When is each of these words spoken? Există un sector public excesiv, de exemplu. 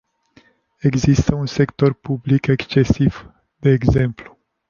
Există 0.79 1.35
un 1.35 1.45
sector 1.45 1.93
public 1.93 2.47
excesiv, 2.47 3.31
de 3.59 3.69
exemplu. 3.69 4.37